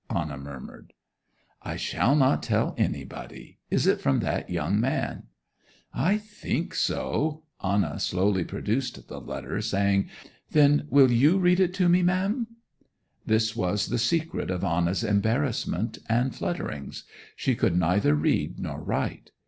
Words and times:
Anna 0.09 0.35
murmured. 0.35 0.93
'I 1.61 1.75
shall 1.75 2.15
not 2.15 2.41
tell 2.41 2.73
anybody. 2.75 3.59
Is 3.69 3.85
it 3.85 4.01
from 4.01 4.19
that 4.21 4.49
young 4.49 4.79
man?' 4.79 5.27
'I 5.93 6.17
think 6.17 6.73
so.' 6.73 7.43
Anna 7.63 7.99
slowly 7.99 8.43
produced 8.43 9.07
the 9.09 9.21
letter, 9.21 9.61
saying: 9.61 10.09
'Then 10.49 10.87
will 10.89 11.11
you 11.11 11.37
read 11.37 11.59
it 11.59 11.75
to 11.75 11.87
me, 11.87 12.01
ma'am?' 12.01 12.47
This 13.27 13.55
was 13.55 13.89
the 13.89 13.99
secret 13.99 14.49
of 14.49 14.63
Anna's 14.63 15.03
embarrassment 15.03 15.99
and 16.09 16.33
flutterings. 16.35 17.03
She 17.35 17.53
could 17.53 17.77
neither 17.77 18.15
read 18.15 18.57
nor 18.59 18.81
write. 18.81 19.29